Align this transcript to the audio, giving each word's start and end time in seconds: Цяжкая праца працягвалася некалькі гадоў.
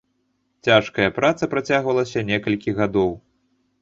Цяжкая 0.69 1.09
праца 1.19 1.49
працягвалася 1.53 2.27
некалькі 2.33 2.77
гадоў. 2.81 3.11